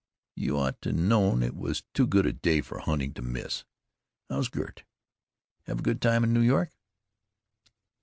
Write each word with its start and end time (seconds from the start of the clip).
You 0.35 0.57
ought 0.57 0.81
to 0.81 0.93
known 0.93 1.43
it 1.43 1.55
was 1.55 1.83
too 1.93 2.07
good 2.07 2.25
a 2.25 2.33
day 2.33 2.61
for 2.61 2.79
hunting 2.79 3.13
to 3.13 3.21
miss.... 3.21 3.65
How's 4.31 4.47
Gert? 4.49 4.83
Have 5.67 5.81
a 5.81 5.83
good 5.83 6.01
time 6.01 6.23
in 6.23 6.33
New 6.33 6.41
York?" 6.41 6.71